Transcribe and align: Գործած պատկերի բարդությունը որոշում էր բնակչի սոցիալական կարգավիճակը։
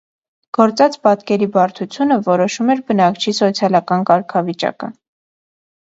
Գործած 0.57 0.95
պատկերի 1.07 1.49
բարդությունը 1.57 2.17
որոշում 2.29 2.71
էր 2.77 2.83
բնակչի 2.89 3.35
սոցիալական 3.41 4.09
կարգավիճակը։ 4.13 4.95